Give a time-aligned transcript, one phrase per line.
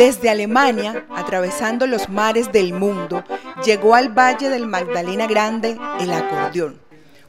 [0.00, 3.22] Desde Alemania, atravesando los mares del mundo,
[3.62, 6.80] llegó al Valle del Magdalena Grande el acordeón,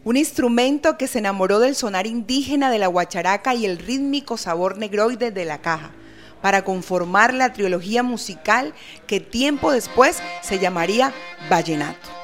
[0.05, 4.77] un instrumento que se enamoró del sonar indígena de la guacharaca y el rítmico sabor
[4.77, 5.91] negroide de la caja,
[6.41, 8.73] para conformar la trilogía musical
[9.05, 11.11] que tiempo después se llamaría
[11.49, 12.20] Vallenato.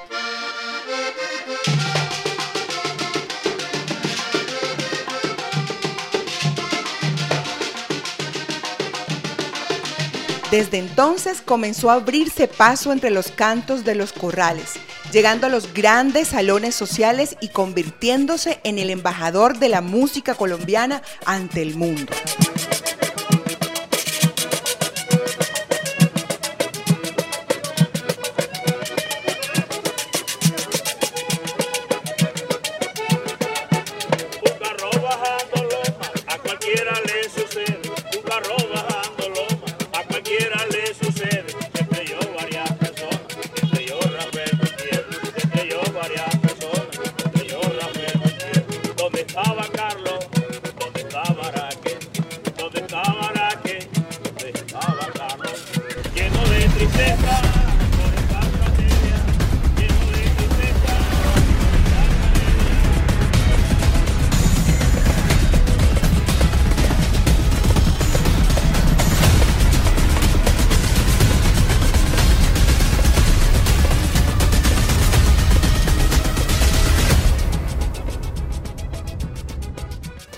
[10.51, 14.75] Desde entonces comenzó a abrirse paso entre los cantos de los corrales,
[15.11, 21.01] llegando a los grandes salones sociales y convirtiéndose en el embajador de la música colombiana
[21.25, 22.13] ante el mundo.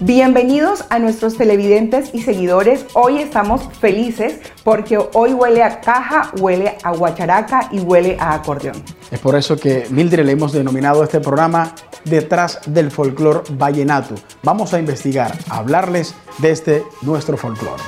[0.10, 2.88] Bienvenidos a nuestros televidentes y seguidores.
[2.96, 8.84] Hoy estamos felices porque hoy huele a caja, huele a guacharaca y huele a acordeón.
[9.12, 11.76] Es por eso que Mildred le hemos denominado este programa
[12.06, 14.16] Detrás del folclor vallenato.
[14.42, 17.80] Vamos a investigar, a hablarles de este nuestro folclor.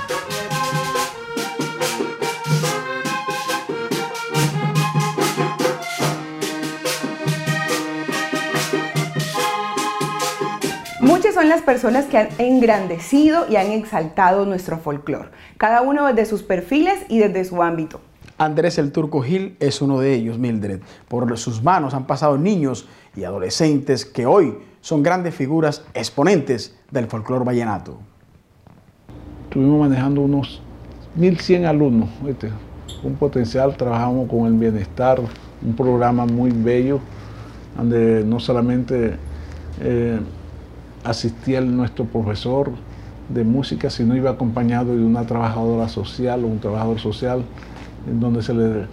[11.51, 17.05] Las personas que han engrandecido y han exaltado nuestro folclor, cada uno desde sus perfiles
[17.09, 17.99] y desde su ámbito.
[18.37, 20.79] Andrés el Turco Gil es uno de ellos, Mildred.
[21.09, 27.07] Por sus manos han pasado niños y adolescentes que hoy son grandes figuras exponentes del
[27.07, 27.97] folclor vallenato.
[29.43, 30.61] Estuvimos manejando unos
[31.19, 32.09] 1.100 alumnos,
[33.03, 37.01] un potencial, trabajamos con el bienestar, un programa muy bello,
[37.75, 39.17] donde no solamente...
[39.81, 40.17] Eh,
[41.03, 42.71] asistía nuestro profesor
[43.29, 47.43] de música, sino iba acompañado de una trabajadora social o un trabajador social,
[48.07, 48.85] en donde se le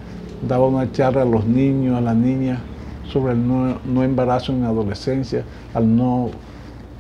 [0.47, 2.61] daba una charla a los niños, a las niñas,
[3.13, 6.31] sobre el no, embarazo en adolescencia, al no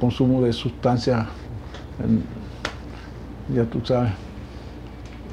[0.00, 1.26] consumo de sustancias,
[3.54, 4.12] ya tú sabes.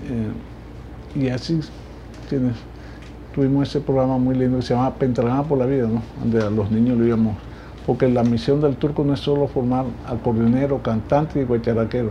[0.10, 1.60] Eh, y así
[3.34, 6.02] tuvimos ese programa muy lindo que se llama Pentragana por la Vida, ¿no?
[6.20, 7.36] donde a los niños lo íbamos
[7.86, 12.10] porque la misión del turco no es solo formar acordeonero, cantante y guacharaquero,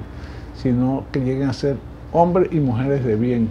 [0.56, 1.76] sino que lleguen a ser
[2.12, 3.48] hombres y mujeres de bien.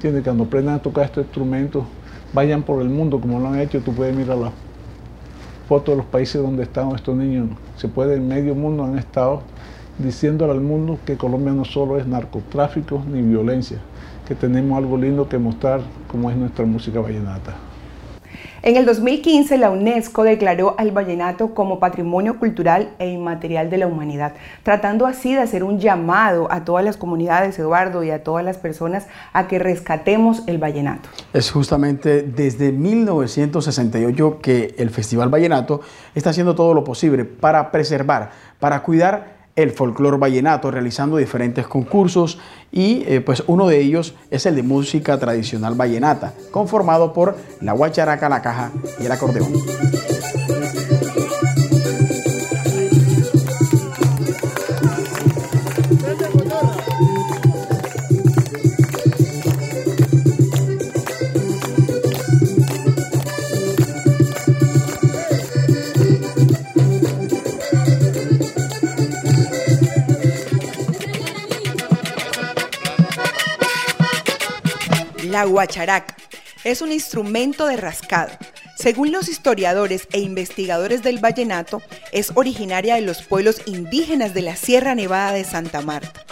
[0.00, 1.84] Tiene Cuando aprendan a tocar estos instrumentos,
[2.32, 4.52] vayan por el mundo como lo han hecho, tú puedes mirar las
[5.66, 7.48] fotos de los países donde están estos niños.
[7.76, 9.42] Se puede, en medio mundo han estado
[9.98, 13.78] diciéndole al mundo que Colombia no solo es narcotráfico ni violencia,
[14.28, 17.54] que tenemos algo lindo que mostrar como es nuestra música vallenata.
[18.66, 23.86] En el 2015, la UNESCO declaró al vallenato como patrimonio cultural e inmaterial de la
[23.86, 24.32] humanidad,
[24.64, 28.56] tratando así de hacer un llamado a todas las comunidades, Eduardo, y a todas las
[28.56, 31.08] personas a que rescatemos el vallenato.
[31.32, 35.82] Es justamente desde 1968 que el Festival Vallenato
[36.16, 42.38] está haciendo todo lo posible para preservar, para cuidar el folclor vallenato, realizando diferentes concursos
[42.70, 47.72] y eh, pues uno de ellos es el de música tradicional vallenata, conformado por la
[47.72, 48.70] guacharaca, la caja
[49.00, 49.52] y el acordeón.
[75.36, 76.16] La guacharaca
[76.64, 78.32] es un instrumento de rascado.
[78.74, 84.56] Según los historiadores e investigadores del vallenato, es originaria de los pueblos indígenas de la
[84.56, 86.24] Sierra Nevada de Santa Marta.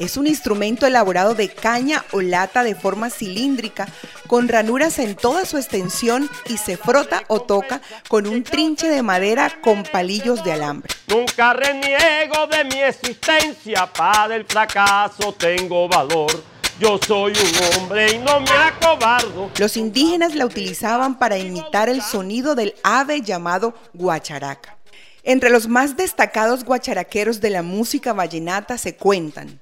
[0.00, 3.86] Es un instrumento elaborado de caña o lata de forma cilíndrica,
[4.26, 9.04] con ranuras en toda su extensión y se frota o toca con un trinche de
[9.04, 10.92] madera con palillos de alambre.
[11.06, 18.18] Nunca reniego de mi existencia, para el fracaso tengo valor Yo soy un hombre y
[18.18, 19.50] no me acobardo.
[19.58, 24.78] Los indígenas la utilizaban para imitar el sonido del ave llamado guacharaca.
[25.24, 29.60] Entre los más destacados guacharaqueros de la música vallenata se cuentan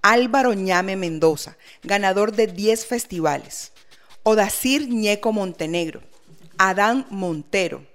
[0.00, 3.72] Álvaro Ñame Mendoza, ganador de 10 festivales,
[4.22, 6.00] Odacir Ñeco Montenegro,
[6.56, 7.86] Adán Montero,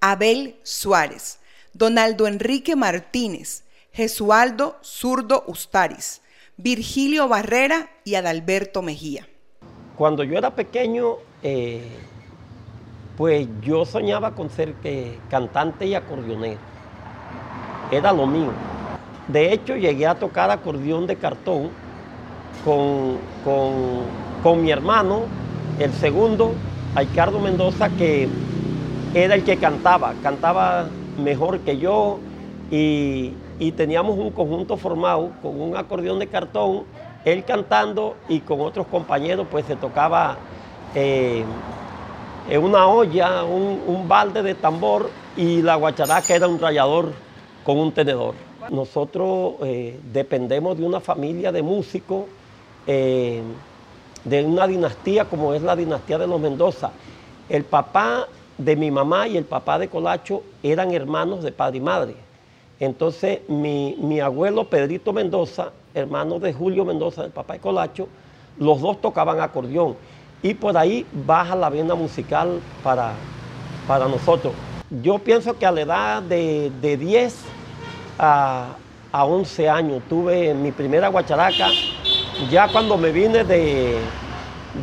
[0.00, 1.38] Abel Suárez,
[1.72, 6.20] Donaldo Enrique Martínez, Jesualdo Zurdo Ustaris,
[6.58, 9.28] Virgilio Barrera y Adalberto Mejía.
[9.96, 11.88] Cuando yo era pequeño, eh,
[13.16, 16.58] pues yo soñaba con ser eh, cantante y acordeonero.
[17.92, 18.50] Era lo mío.
[19.28, 21.70] De hecho, llegué a tocar acordeón de cartón
[22.64, 23.18] con,
[24.42, 25.22] con mi hermano,
[25.78, 26.54] el segundo,
[26.96, 28.28] Ricardo Mendoza, que
[29.14, 30.88] era el que cantaba, cantaba
[31.22, 32.18] mejor que yo
[32.70, 36.84] y, y teníamos un conjunto formado con un acordeón de cartón,
[37.24, 40.38] él cantando y con otros compañeros pues se tocaba
[40.94, 41.44] eh,
[42.56, 47.12] una olla, un, balde de tambor y la guacharaca era un rallador
[47.64, 48.34] con un tenedor.
[48.70, 52.24] Nosotros eh, dependemos de una familia de músicos,
[52.86, 53.42] eh,
[54.24, 56.90] de una dinastía como es la dinastía de los Mendoza.
[57.48, 58.26] El papá
[58.56, 62.27] de mi mamá y el papá de Colacho eran hermanos de padre y madre.
[62.80, 68.08] Entonces mi, abuelo Pedrito Mendoza, hermano de Julio Mendoza, del papá de Colacho,
[68.58, 69.96] los dos tocaban acordeón.
[70.42, 73.12] Y por ahí baja la vena musical para,
[73.88, 74.52] para nosotros.
[75.02, 77.36] Yo pienso que a la edad de, 10
[78.18, 78.76] a,
[79.12, 81.68] 11 años tuve mi primera guacharaca.
[82.50, 83.98] Ya cuando me vine de,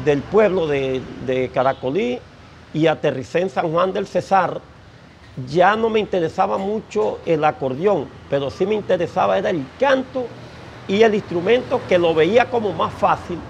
[0.03, 2.19] del pueblo de, de Caracolí
[2.73, 4.59] y aterricé en San Juan del Cesar,
[5.35, 10.33] ya no me interesaba mucho el acordeón, pero sí me interesaba era el canto
[10.87, 13.47] y el instrumento que lo veía como más fácil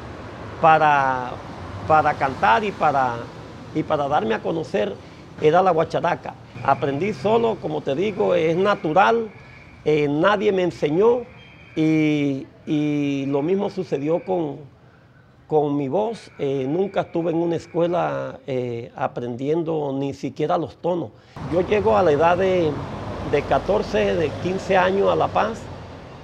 [0.59, 1.41] para,
[1.85, 3.29] para cantar y para,
[3.73, 4.99] y para darme a conocer
[5.39, 6.39] era la guacharaca.
[6.61, 9.33] Aprendí solo, como te digo, es natural,
[9.83, 11.27] eh, nadie me enseñó
[11.75, 14.71] y, y lo mismo sucedió con,
[15.47, 16.31] con mi voz.
[16.39, 21.09] Eh, nunca estuve en una escuela eh, aprendiendo ni siquiera los tonos.
[21.51, 22.71] Yo llego a la edad de,
[23.49, 25.61] 14, de 15 años a La Paz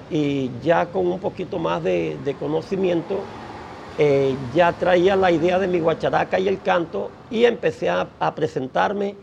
[0.09, 3.19] y ya con un poquito más de, conocimiento,
[3.97, 9.15] eh, ya traía la idea de mi guacharaca y el canto y empecé a, presentarme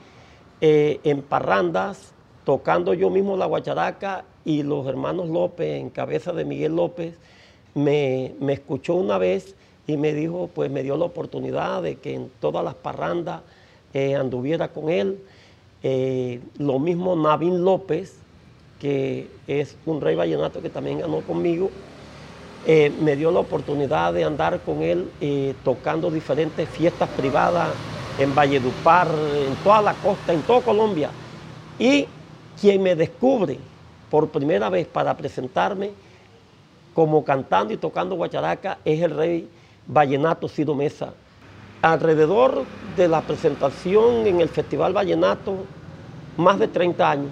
[0.60, 2.12] en parrandas,
[2.44, 7.14] tocando yo mismo la guacharaca y los hermanos López, en cabeza de Miguel López,
[7.74, 9.54] me, me escuchó una vez
[9.88, 13.40] y me dijo, pues me dio la oportunidad de que en todas las parrandas
[13.94, 15.18] eh, anduviera con él.
[15.82, 18.18] Eh, lo mismo Navín López,
[18.78, 21.70] que es un rey vallenato que también ganó conmigo,
[22.66, 25.08] eh, me dio la oportunidad de andar con él
[25.64, 27.70] tocando diferentes fiestas privadas
[28.18, 31.08] en Valledupar, en toda la costa, en toda Colombia.
[31.78, 32.04] Y
[32.60, 33.56] quien me descubre
[34.10, 35.92] por primera vez para presentarme
[36.94, 39.48] como cantando y tocando guacharaca es el rey
[39.88, 41.14] Vallenato Cido Mesa.
[41.80, 42.64] Alrededor
[42.96, 45.54] de la presentación en el Festival Vallenato,
[46.36, 47.30] más de 30 años.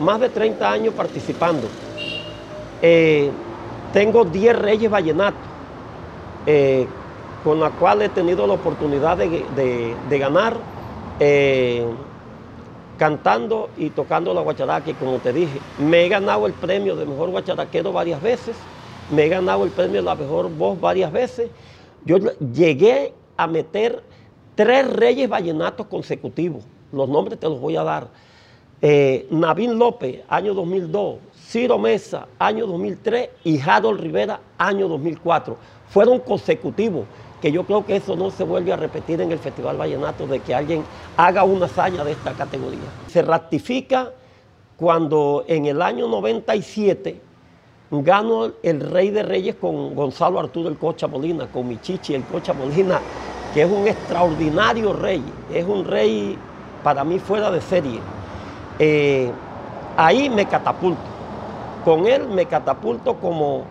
[0.00, 1.68] Más de 30 años participando.
[2.80, 3.30] Eh,
[3.92, 5.36] tengo 10 Reyes Vallenato,
[6.46, 6.86] eh,
[7.44, 10.56] con la cual he tenido la oportunidad de, ganar
[11.18, 11.84] eh,
[12.96, 14.94] cantando y tocando la guacharaca.
[14.94, 18.56] Como te dije, me he ganado el premio de mejor guacharaquero varias veces
[19.10, 21.50] me he ganado el premio la mejor voz varias veces.
[22.04, 24.02] Yo llegué a meter
[24.54, 26.64] tres reyes vallenatos consecutivos.
[26.92, 28.08] Los nombres te los voy a dar.
[28.82, 35.56] Eh, Navín López, año 2002, Ciro Mesa, año 2003 y Harold Rivera, año 2004.
[35.88, 37.04] Fueron consecutivos,
[37.42, 40.40] que yo creo que eso no se vuelve a repetir en el Festival Vallenato, de
[40.40, 40.82] que alguien
[41.16, 42.80] haga una hazaña de esta categoría.
[43.08, 44.12] Se ratifica
[44.76, 47.20] cuando en el año 97
[47.90, 52.52] Gano el Rey de Reyes con Gonzalo Arturo el Cocha Molina, con Michichi el Cocha
[52.52, 53.00] Molina,
[53.52, 56.38] que es un extraordinario rey, es un rey
[56.84, 57.98] para mí fuera de serie.
[58.78, 59.32] Eh,
[59.96, 61.00] ahí me catapulto,
[61.84, 63.64] con él me catapulto como,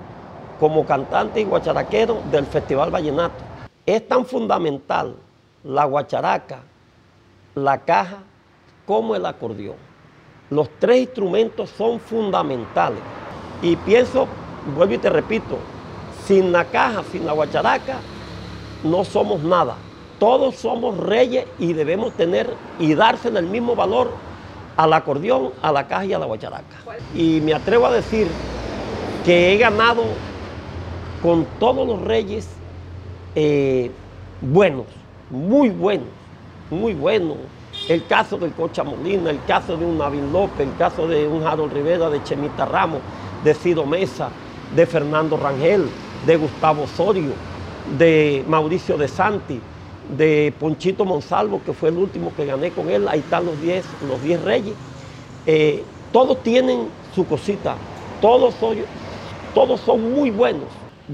[0.59, 3.41] como cantante y guacharaquero del Festival Vallenato.
[3.85, 5.15] Es tan fundamental
[5.63, 6.59] la guacharaca,
[7.55, 8.17] la caja,
[8.85, 9.77] como el acordeón.
[10.49, 12.99] Los tres instrumentos son fundamentales.
[13.61, 14.27] Y pienso,
[14.75, 15.57] vuelvo y te repito,
[16.25, 17.97] sin la caja, sin la guacharaca,
[18.83, 19.75] no somos nada.
[20.19, 24.11] Todos somos reyes y debemos tener y darse el mismo valor
[24.77, 26.77] al acordeón, a la caja y a la guacharaca.
[27.13, 28.27] Y me atrevo a decir
[29.25, 30.03] que he ganado
[31.21, 32.47] con todos los reyes
[33.35, 33.91] eh,
[34.41, 34.85] buenos,
[35.29, 36.07] muy buenos,
[36.69, 37.37] muy buenos.
[37.87, 41.45] El caso del Cocha Molina, el caso de un Navín López, el caso de un
[41.45, 43.01] Harold Rivera, de Chemita Ramos,
[43.43, 44.29] de Cido Mesa,
[44.75, 45.89] de Fernando Rangel,
[46.25, 47.33] de Gustavo Osorio,
[47.97, 49.59] de Mauricio de Santi,
[50.17, 53.07] de Ponchito Monsalvo, que fue el último que gané con él.
[53.07, 54.73] Ahí están los 10 los diez reyes.
[55.45, 57.75] Eh, todos tienen su cosita,
[58.21, 58.77] todos son,
[59.53, 60.67] todos son muy buenos.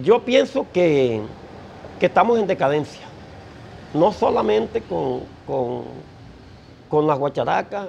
[0.04, 1.22] Yo pienso que,
[2.00, 3.02] estamos en decadencia,
[3.94, 7.88] no solamente con, con, las guacharacas,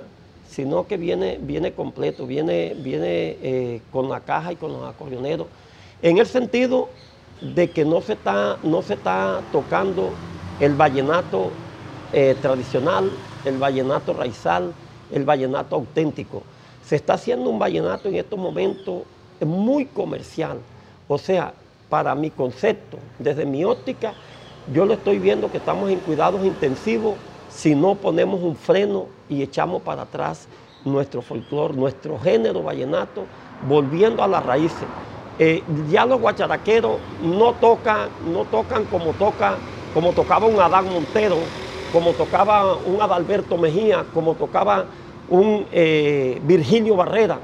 [0.49, 5.47] sino que viene, viene completo, viene, viene eh, con la caja y con los acordeoneros,
[6.03, 6.89] en el sentido
[7.41, 10.11] de que no se está, no se está tocando
[10.61, 11.51] el vallenato
[12.13, 13.11] eh, tradicional,
[13.45, 14.73] el vallenato raizal,
[15.11, 16.43] el vallenato auténtico.
[16.81, 19.03] Se está haciendo un vallenato en estos momentos
[19.41, 20.59] muy comercial.
[21.09, 21.53] O sea,
[21.89, 24.15] para mi concepto, desde mi óptica,
[24.67, 27.21] yo lo estoy viendo que estamos en cuidados intensivos
[27.57, 30.47] si no ponemos un freno y echamos para atrás
[30.85, 33.23] nuestro folclore, nuestro género vallenato,
[33.67, 34.87] volviendo a las raíces.
[35.39, 39.57] Eh, ya los guacharaqueros no tocan, no tocan como toca,
[39.95, 41.37] como tocaba un Adán Montero,
[41.91, 44.85] como tocaba un Adalberto Mejía, como tocaba
[45.31, 47.39] un eh, Virgilio Barrera.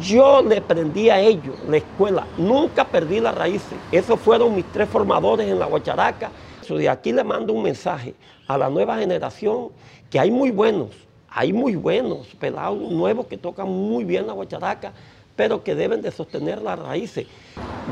[0.00, 3.78] Yo le aprendí a ellos, la escuela, nunca perdí las raíces.
[3.92, 6.30] Esos fueron mis tres formadores en la Guacharaca.
[6.74, 8.14] De aquí le mando un mensaje
[8.48, 9.68] a la nueva generación
[10.10, 10.90] que hay muy buenos,
[11.28, 14.92] hay muy buenos pelados nuevos que tocan muy bien la Guacharaca,
[15.36, 17.26] pero que deben de sostener las raíces.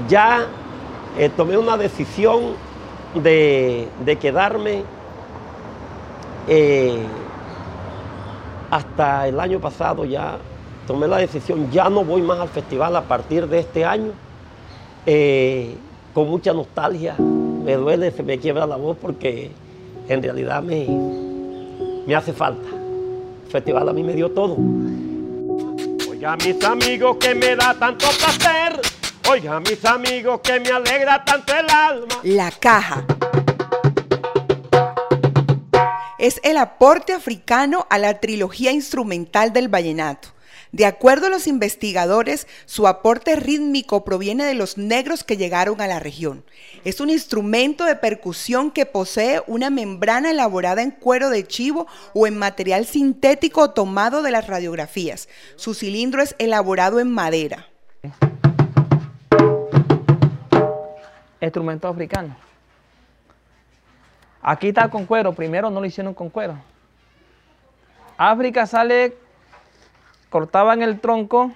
[0.09, 0.47] Ya
[1.19, 2.55] eh, tomé una decisión
[3.15, 3.89] de,
[4.21, 4.83] quedarme
[6.49, 6.99] eh,
[8.71, 10.39] hasta el año pasado ya
[10.87, 14.13] tomé la decisión, ya no voy más al festival a partir de este año,
[15.07, 15.77] eh,
[16.13, 17.17] con mucha nostalgia,
[17.65, 19.51] me duele, se me quiebra la voz porque
[20.09, 20.87] en realidad me,
[22.07, 22.69] me hace falta.
[23.47, 24.57] El festival a mí me dio todo.
[26.11, 28.81] Oiga mis amigos que me da tanto placer,
[29.31, 32.21] oiga mis amigos que me alegra tanto el alma.
[32.23, 33.05] La caja
[36.19, 40.34] es el aporte africano a la trilogía instrumental del vallenato.
[40.75, 45.87] De acuerdo a los investigadores, su aporte rítmico proviene de los negros que llegaron a
[45.87, 46.45] la región.
[46.85, 52.27] Es un instrumento de percusión que posee una membrana elaborada en cuero de chivo o
[52.27, 55.29] en material sintético tomado de las radiografías.
[55.55, 57.69] Su cilindro es elaborado en madera.
[61.41, 62.37] Instrumento africano.
[64.43, 66.59] Aquí está con cuero, primero no lo hicieron con cuero.
[68.17, 69.17] África sale,
[70.35, 71.53] cortaban el tronco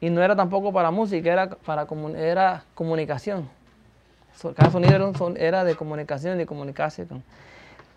[0.00, 3.50] y no era tampoco para música, era para era comunicación.
[4.56, 7.22] Cada sonido era, de comunicación, de comunicación.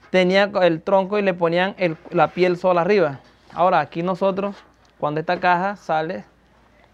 [0.10, 1.78] Tenía el tronco y le ponían
[2.10, 3.22] la piel sola arriba.
[3.54, 4.58] Ahora aquí nosotros,
[5.00, 6.26] cuando esta caja sale,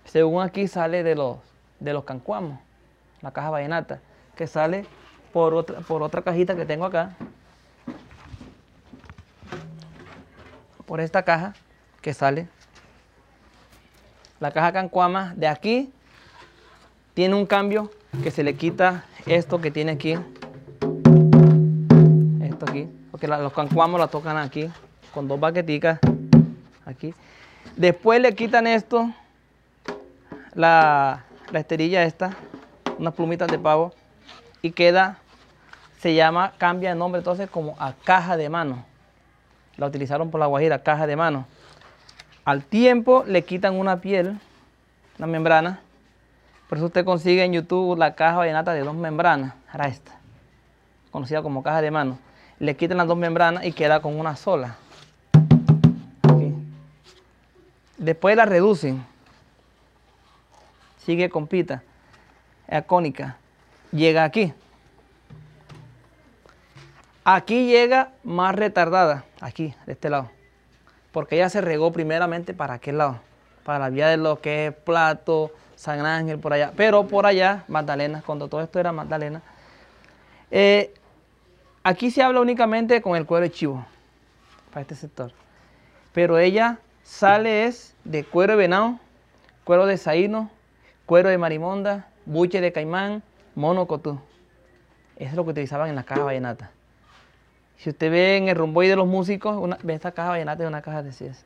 [0.05, 1.37] según aquí sale de los,
[1.79, 2.59] de los cancuamos,
[3.23, 3.99] la caja vallenata,
[4.35, 4.85] que sale
[5.31, 7.15] por otra, por otra cajita que tengo acá.
[10.85, 11.55] Por esta caja
[11.99, 12.47] que sale.
[14.43, 15.89] La caja Cancuama de aquí
[17.13, 17.89] tiene un cambio
[18.23, 20.17] que se le quita esto que tiene aquí.
[22.41, 22.89] Esto aquí.
[23.09, 24.69] Porque los cancuamos la tocan aquí
[25.13, 25.97] con dos baqueticas
[26.85, 27.13] aquí.
[27.77, 29.09] Después le quitan esto,
[30.55, 32.35] la, la esterilla esta,
[32.99, 33.93] unas plumitas de pavo
[34.61, 35.19] y queda
[35.99, 38.83] se llama, cambia de nombre entonces como a caja de mano.
[39.77, 41.45] La utilizaron por la Guajira, caja de mano.
[42.45, 44.37] Al tiempo le quitan una piel,
[45.17, 45.79] una membrana.
[46.67, 49.53] Por eso usted consigue en YouTube la caja vallenata de dos membranas.
[49.73, 50.11] Era esta,
[51.11, 52.19] conocida como caja de mano.
[52.59, 54.75] Le quitan las dos membranas y queda con una sola.
[57.97, 59.05] Después la reducen.
[60.97, 61.81] Sigue con pita.
[62.67, 63.37] Es cónica.
[63.91, 64.53] Llega aquí.
[67.23, 70.29] Aquí llega más retardada, aquí, de este lado.
[71.13, 73.21] Porque ella se regó primeramente para aquel lado.
[73.63, 76.73] Para la vía de lo que es Plato, San Ángel, por allá.
[76.75, 79.41] Pero por allá, Magdalena, cuando todo esto era Magdalena.
[80.51, 80.93] Eh,
[81.83, 83.85] aquí se habla únicamente con el cuero de chivo,
[84.71, 85.31] para este sector.
[86.13, 88.99] Pero ella sale es de cuero de venado,
[89.63, 90.49] cuero de saíno,
[91.05, 93.23] cuero de marimonda, buche de caimán,
[93.55, 94.19] mono cotú.
[95.15, 96.71] Eso es lo que utilizaban en la caja vallenata.
[97.83, 100.81] Si usted ve en el romboy de los músicos, ve esta caja vallenata de una
[100.81, 101.43] caja de CIES.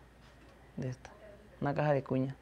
[0.76, 1.10] De esta.
[1.60, 2.36] Una caja de cuña.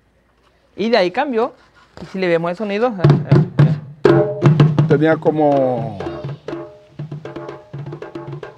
[0.75, 1.53] Y de ahí cambió.
[2.01, 2.89] Y si le vemos el sonido.
[2.89, 4.85] Eh, eh.
[4.89, 5.97] tenía como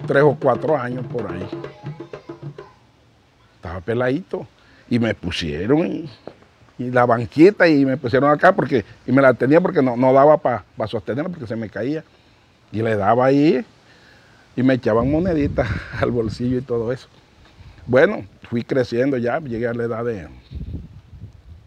[0.08, 1.48] tres o cuatro años por ahí.
[3.54, 4.44] Estaba peladito
[4.90, 6.10] y me pusieron y,
[6.78, 10.36] la banquita y me pusieron acá porque y me la tenía porque no, no daba
[10.36, 12.02] para sostenerla porque se me caía
[12.72, 13.64] y le daba ahí
[14.56, 15.68] y me echaban moneditas
[16.00, 17.08] al bolsillo y todo eso.
[17.86, 20.28] Bueno, fui creciendo ya, llegué a la edad de,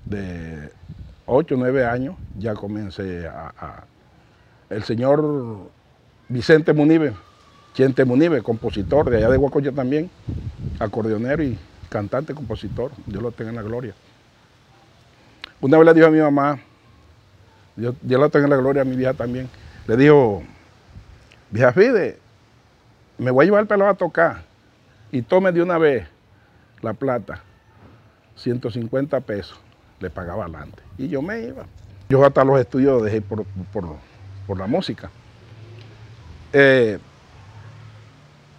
[0.05, 0.71] de
[1.25, 3.83] 8 o 9 años, ya comencé a,
[4.69, 5.69] El señor
[6.29, 7.13] Vicente Munive,
[7.73, 10.09] Chente Munive, compositor de allá de Huacoya también,
[10.79, 11.57] acordeonero y
[11.89, 13.93] cantante, compositor, Dios lo tenga en la gloria.
[15.59, 16.59] Una vez le dijo a mi mamá,
[17.75, 19.49] Dios, lo tenga en la gloria a mi vieja también,
[19.87, 20.43] le dijo,
[21.49, 22.17] vieja Fide,
[23.21, 24.41] me voy a llevar el pelo a tocar
[25.11, 26.07] y tome de una vez
[26.81, 27.43] la plata,
[28.35, 29.59] 150 pesos,
[29.99, 30.81] le pagaba adelante.
[30.97, 31.65] Y yo me iba.
[32.09, 33.45] Yo hasta los estudios dejé por,
[34.57, 35.11] la música.
[36.51, 36.97] Eh,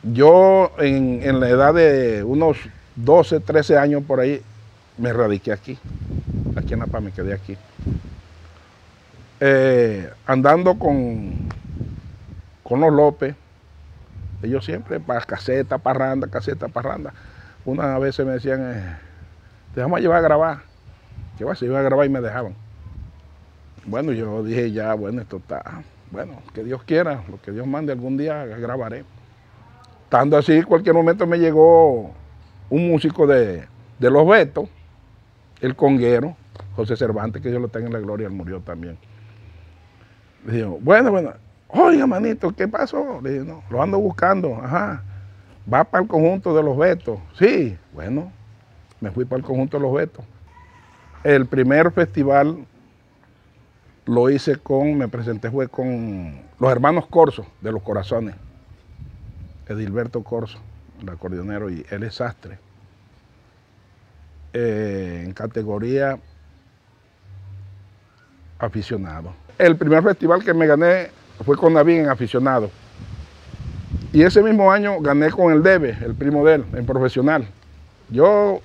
[0.04, 2.56] yo en, la edad de unos
[2.94, 4.42] 12, 13 años por ahí,
[4.96, 5.76] me radiqué aquí.
[6.54, 7.56] Aquí en La Paz me quedé aquí.
[9.40, 11.48] Eh, andando con,
[12.62, 13.34] con los López,
[14.42, 17.12] ellos siempre para caseta, parranda, caseta, parranda.
[17.64, 18.96] Una vez me decían, eh,
[19.74, 20.58] te vamos a llevar a grabar.
[21.38, 22.54] Que va, se iba a grabar y me dejaban.
[23.84, 27.92] Bueno, yo dije ya, bueno, esto está, bueno, que Dios quiera, lo que Dios mande
[27.92, 29.04] algún día grabaré.
[30.04, 32.12] Estando así, cualquier momento me llegó
[32.70, 33.64] un músico de,
[33.98, 34.68] de Los Betos,
[35.60, 36.36] el conguero,
[36.76, 38.98] José Cervantes, que Dios lo tenga en la gloria, él murió también.
[40.46, 41.32] Le digo, bueno, bueno,
[41.74, 43.20] Oiga, manito, ¿qué pasó?
[43.22, 44.56] Le dije, no, lo ando buscando.
[44.56, 45.02] Ajá.
[45.72, 47.18] Va para el conjunto de los Betos.
[47.38, 48.30] Sí, bueno,
[49.00, 50.24] me fui para el conjunto de los Betos.
[51.24, 52.66] El primer festival
[54.04, 58.34] lo hice con, me presenté fue con los hermanos Corso, de los Corazones.
[59.66, 60.58] Edilberto Corso,
[61.00, 62.58] el acordeonero, y él es sastre.
[64.52, 66.18] Eh, en categoría
[68.58, 69.32] aficionado.
[69.56, 72.70] El primer festival que me gané fue con David en aficionado.
[74.12, 77.46] Y ese mismo año gané con el Debe, el primo de él, en profesional.
[78.10, 78.60] Yo,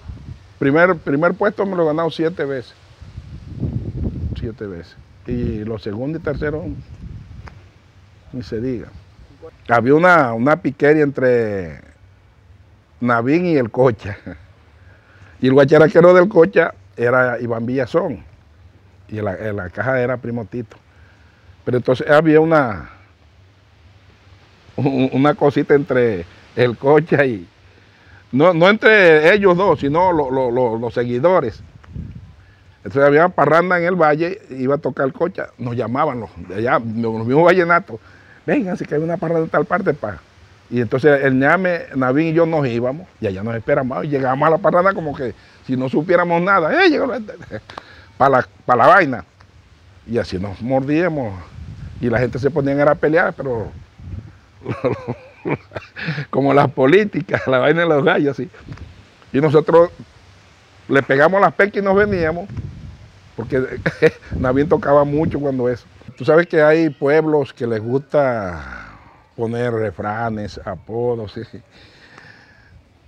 [0.60, 2.74] primer, primer puesto me lo he ganado siete veces.
[4.38, 4.96] Siete veces.
[5.26, 6.66] Y los segundos y terceros,
[8.34, 8.88] ni se diga.
[9.70, 11.80] Había una, una piqueria entre
[13.00, 14.18] Navín y el Cocha.
[15.40, 18.24] Y el guacharaquero del Cocha era Iván Villazón.
[19.08, 20.78] Y la, la caja era Primo Tito.
[21.68, 22.92] Pero entonces había una,
[24.78, 26.26] una cosita entre
[26.56, 27.48] el coche y,
[28.32, 31.62] no, entre ellos dos, sino los seguidores.
[32.86, 36.80] Entonces había parranda en el valle, iba a tocar el coche, nos llamaban los, allá,
[36.80, 38.00] los mismos vallenatos,
[38.46, 40.22] vengan, así que hay una parranda en tal parte para.
[40.70, 44.48] Y entonces el ñame, Navín y yo nos íbamos, y allá nos esperamos, y llegábamos
[44.48, 46.98] a la parranda como que si no supiéramos nada, ¡eh,
[48.18, 49.26] para para la vaina!
[50.10, 51.57] Y así nos mordíamos
[52.00, 53.72] y la gente se ponía a pelear, pero
[56.30, 58.50] como las políticas, la vaina de los gallos, así.
[59.34, 59.90] Y nosotros
[60.88, 62.48] le pegamos las pecas y nos veníamos,
[63.36, 63.80] porque
[64.40, 65.86] Navín tocaba mucho cuando eso.
[66.18, 68.88] Tú sabes que hay pueblos que les gusta
[69.36, 71.34] poner refranes, apodos.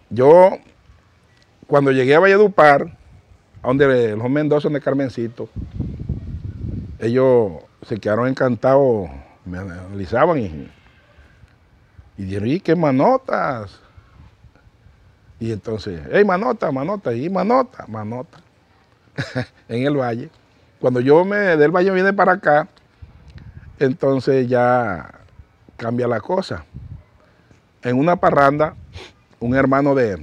[0.10, 0.52] Yo,
[1.68, 2.96] cuando llegué a Valledupar,
[3.64, 5.50] donde los Mendoza, de Carmencito,
[7.00, 9.10] ellos se quedaron encantados,
[9.46, 10.70] me analizaban y,
[12.18, 13.80] y dijeron, ¿y qué manotas?
[15.40, 18.40] Y entonces, hey, manota, manota, y manota, manota,
[19.70, 20.30] en el valle.
[20.80, 22.68] Cuando yo me del valle viene para acá,
[23.80, 25.10] entonces ya
[25.78, 26.66] cambia la cosa.
[27.82, 28.76] En una parranda,
[29.40, 30.22] un hermano de,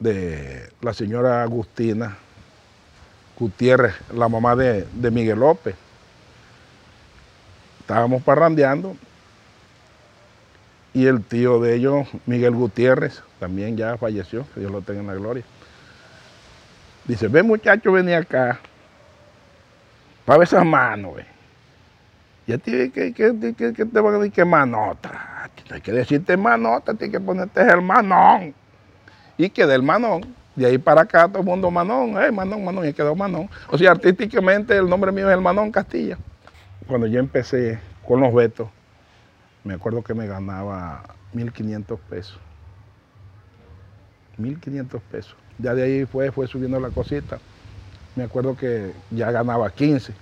[0.00, 2.18] de la señora Agustina
[3.38, 5.76] Gutiérrez, la mamá de, de Miguel López,
[7.92, 8.96] estábamos parrandeando
[10.94, 15.06] y el tío de ellos, Miguel Gutiérrez, también ya falleció, que Dios lo tenga en
[15.08, 15.44] la gloria.
[17.04, 18.60] Dice, ve muchacho, vení acá,
[20.24, 21.26] para esas manos, ve.
[22.46, 24.32] Y a ti, ¿qué, te van a decir?
[24.32, 25.50] ¿Qué manota?
[25.68, 28.54] No hay que decirte manota, tienes que ponerte el manón.
[29.36, 30.34] Y quedé el manón.
[30.56, 33.50] De ahí para acá todo el mundo manón, eh, manón, manón, y quedó manón.
[33.68, 36.16] O sea, artísticamente el nombre mío es el manón Castilla
[36.86, 38.68] cuando yo empecé con los vetos,
[39.64, 41.02] me acuerdo que me ganaba
[41.34, 42.38] 1.500 pesos.
[44.38, 45.36] 1.500 pesos.
[45.58, 47.38] Ya de ahí fue, fue subiendo la cosita.
[48.16, 50.12] Me acuerdo que ya ganaba 15.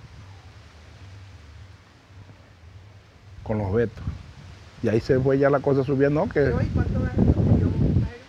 [3.43, 4.03] con los vetos.
[4.83, 6.21] Y ahí se fue ya la cosa subiendo.
[6.21, 6.31] ¿no?
[6.31, 6.51] Que...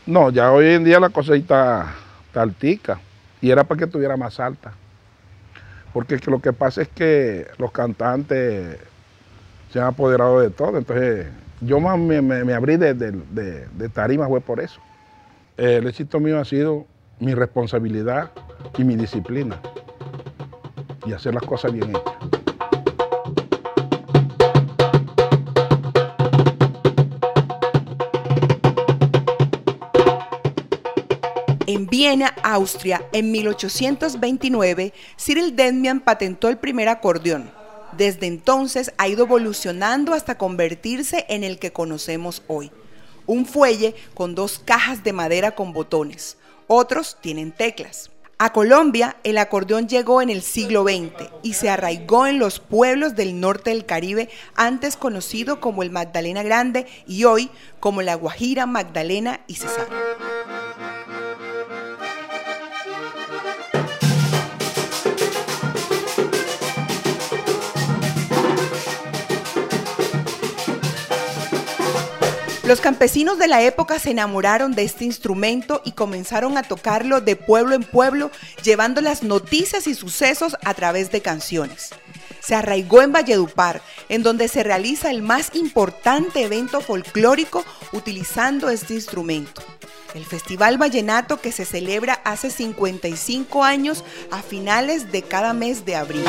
[0.07, 1.95] No, ya hoy en día la cosa está,
[2.27, 3.01] está altica.
[3.41, 4.73] Y era para que estuviera más alta.
[5.93, 8.79] Porque lo que pasa es que los cantantes
[9.73, 10.79] se han apoderado de todo.
[10.79, 11.27] Entonces,
[11.61, 14.81] yo más me, abrí de, de, tarima fue por eso.
[15.57, 16.87] El éxito mío ha sido
[17.21, 18.31] mi responsabilidad
[18.79, 19.61] y mi disciplina.
[21.07, 22.22] Y hacer las cosas bien hechas.
[31.83, 37.51] En Viena, Austria, en 1829, Cyril Denmian patentó el primer acordeón.
[37.99, 42.71] Desde entonces ha ido evolucionando hasta convertirse en el que conocemos hoy.
[43.27, 46.37] Un fuelle con dos cajas de madera con botones.
[46.69, 48.13] Otros tienen teclas.
[48.39, 53.17] A Colombia, el acordeón llegó en el siglo XX y se arraigó en los pueblos
[53.17, 58.67] del norte del Caribe, antes conocido como el Magdalena Grande y hoy como la Guajira,
[58.67, 59.89] Magdalena y Cesar.
[72.65, 77.35] Los campesinos de la época se enamoraron de este instrumento y comenzaron a tocarlo de
[77.35, 78.31] pueblo en pueblo,
[78.63, 81.91] llevando las noticias y sucesos a través de canciones.
[82.41, 88.95] Se arraigó en Valledupar, en donde se realiza el más importante evento folclórico utilizando este
[88.95, 89.61] instrumento.
[90.15, 95.97] El Festival Vallenato que se celebra hace 55 años a finales de cada mes de
[95.97, 96.25] abril.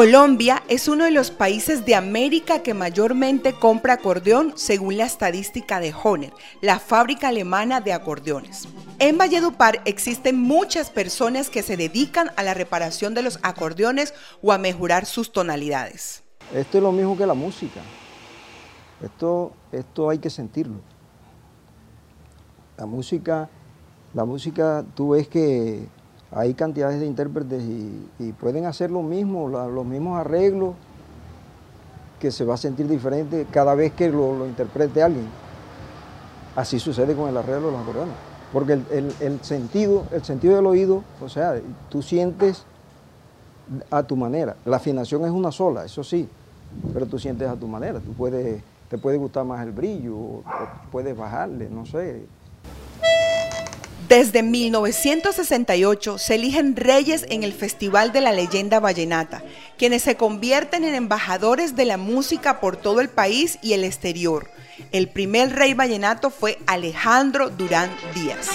[0.00, 5.78] Colombia es uno de los países de América que mayormente compra acordeón según la estadística
[5.78, 6.32] de Honer,
[6.62, 8.66] la fábrica alemana de acordeones.
[8.98, 14.52] En Valledupar existen muchas personas que se dedican a la reparación de los acordeones o
[14.52, 16.22] a mejorar sus tonalidades.
[16.54, 17.82] Esto es lo mismo que la música.
[19.02, 20.80] Esto, esto hay que sentirlo.
[22.78, 23.50] La música,
[24.14, 25.86] la música, tú ves que
[26.32, 30.74] hay cantidades de intérpretes y, pueden hacer lo mismo, los mismos arreglos,
[32.20, 35.26] que se va a sentir diferente cada vez que lo, interprete alguien.
[36.54, 38.14] Así sucede con el arreglo de los acordeones.
[38.52, 41.54] Porque el, sentido, el sentido del oído, o sea,
[41.88, 42.64] tú sientes
[43.90, 44.56] a tu manera.
[44.64, 46.28] La afinación es una sola, eso sí,
[46.92, 48.00] pero tú sientes a tu manera.
[48.00, 50.42] Tú puedes, te puede gustar más el brillo, o
[50.90, 52.26] puedes bajarle, no sé.
[54.10, 59.44] Desde 1968 se eligen reyes en el Festival de la Leyenda Vallenata,
[59.78, 64.50] quienes se convierten en embajadores de la música por todo el país y el exterior.
[64.90, 68.48] El primer rey vallenato fue Alejandro Durán Díaz.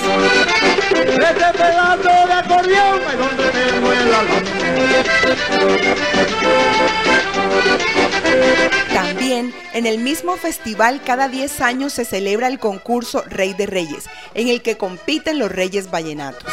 [8.94, 14.06] También en el mismo festival cada 10 años se celebra el concurso Rey de Reyes,
[14.34, 16.44] en el que compiten los reyes vallenatos.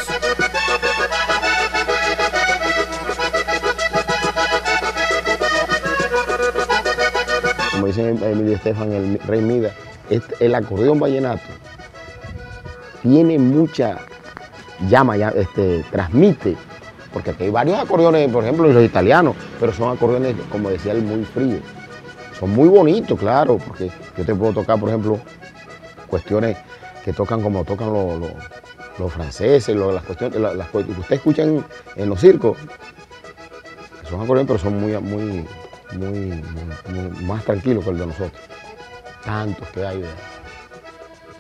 [7.72, 9.72] Como dice Emilio Estefan, el rey Mida,
[10.40, 11.42] el acordeón vallenato
[13.02, 13.98] tiene mucha
[14.88, 16.56] llama, este, transmite,
[17.12, 21.02] porque aquí hay varios acordeones, por ejemplo, los italianos, pero son acordeones, como decía él,
[21.02, 21.60] muy fríos.
[22.38, 25.20] Son muy bonitos, claro, porque yo te puedo tocar, por ejemplo,
[26.08, 26.56] cuestiones
[27.04, 28.30] que tocan como tocan los,
[29.12, 32.56] franceses, las cuestiones las, que usted escucha en, los circos.
[34.08, 35.46] Son acordeones, pero son muy, muy,
[35.92, 38.42] muy, más tranquilos que el de nosotros.
[39.24, 40.04] Tantos que hay,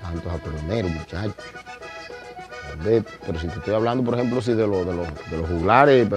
[0.00, 1.34] tantos acordeoneros, muchachos.
[3.26, 6.08] pero si te estoy hablando, por ejemplo, si de, los, de, los, juglares,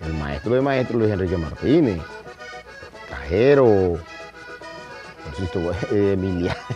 [0.00, 2.00] el maestro de maestros Luis Enrique Martínez,
[3.08, 3.98] Cajero,
[5.92, 6.16] eh,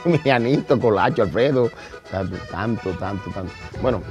[0.05, 1.71] Emilianito, Colacho, Alfredo,
[2.11, 3.53] tanto, tanto, tanto.
[3.81, 4.03] Bueno,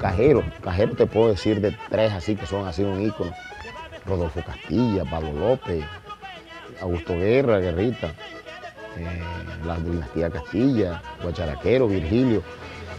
[0.00, 3.32] Cajero, Cajero te puedo decir de tres así que son así un ícono.
[4.04, 5.84] Rodolfo Castilla, Pablo López,
[6.80, 8.08] Augusto Guerra, Guerrita,
[8.96, 9.22] eh,
[9.64, 12.42] la dinastía Castilla, Guacharaquero, Virgilio.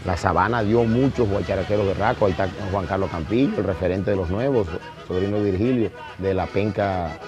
[0.06, 4.28] La Sabana dio muchos guacharaqueros de ahí está Juan Carlos Campillo, el referente de los
[4.28, 4.66] nuevos,
[5.08, 7.18] sobrino Virgilio, de la penca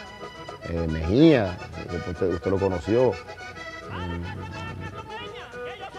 [0.68, 1.56] eh, Mejía,
[2.10, 3.12] usted, lo conoció.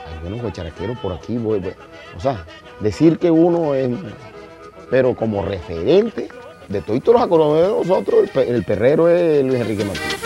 [0.06, 1.62] Hay buenos guacharaqueros por aquí, voy,
[2.16, 2.46] O sea,
[2.80, 3.90] decir que uno es,
[4.90, 6.30] pero como referente,
[6.68, 10.17] de todos los acordeoneros de nosotros, el, el perrero es Luis Enrique Martínez.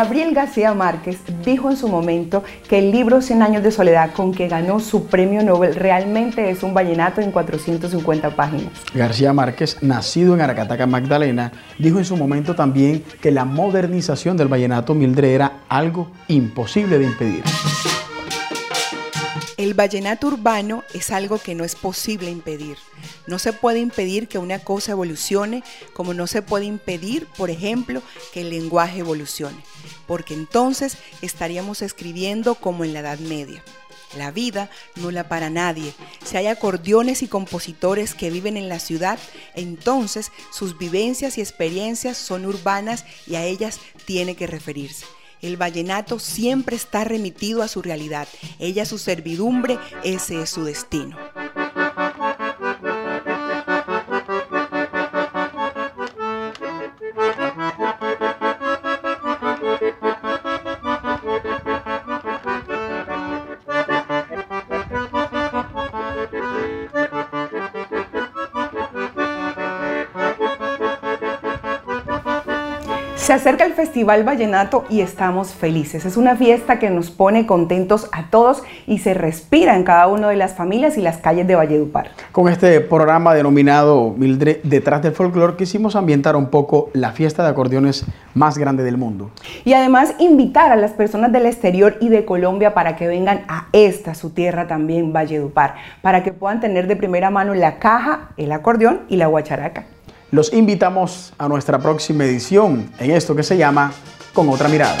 [0.00, 4.32] Gabriel García Márquez dijo en su momento que el libro Cien años de soledad con
[4.32, 8.72] que ganó su premio Nobel realmente es un vallenato en 450 páginas.
[8.94, 14.48] García Márquez, nacido en Aracataca, Magdalena, dijo en su momento también que la modernización del
[14.48, 17.44] vallenato Mildred era algo imposible de impedir.
[19.60, 22.78] El vallenato urbano es algo que no es posible impedir.
[23.26, 28.02] No se puede impedir que una cosa evolucione, como no se puede impedir, por ejemplo,
[28.32, 29.58] que el lenguaje evolucione,
[30.10, 33.62] porque entonces estaríamos escribiendo como en la Edad Media.
[34.18, 35.94] La vida no la para nadie.
[36.24, 39.20] Si hay acordeones y compositores que viven en la ciudad,
[39.54, 45.06] entonces sus vivencias y experiencias son urbanas y a ellas tiene que referirse.
[45.42, 48.26] El vallenato siempre está remitido a su realidad.
[48.58, 51.16] Ella su servidumbre, ese es su destino.
[73.30, 76.04] Se acerca el Festival Vallenato y estamos felices.
[76.04, 80.28] Es una fiesta que nos pone contentos a todos y se respira en cada una
[80.30, 82.10] de las familias y las calles de Valledupar.
[82.32, 87.50] Con este programa denominado Mildred Detrás del Folclor, quisimos ambientar un poco la fiesta de
[87.50, 89.30] acordeones más grande del mundo.
[89.64, 93.68] Y además invitar a las personas del exterior y de Colombia para que vengan a
[93.72, 98.50] esta, su tierra también, Valledupar, para que puedan tener de primera mano la caja, el
[98.50, 99.84] acordeón y la guacharaca.
[100.32, 103.92] Los invitamos a nuestra próxima edición en esto que se llama
[104.32, 104.96] Con otra mirada.